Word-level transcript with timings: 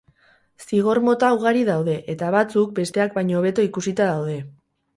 Zigor 0.67 0.99
mota 1.09 1.29
ugari 1.35 1.61
daude 1.67 1.99
eta, 2.15 2.31
batzuk, 2.37 2.73
besteak 2.81 3.15
baino 3.21 3.39
hobeto 3.43 3.69
ikusita 3.71 4.13
daude. 4.15 4.43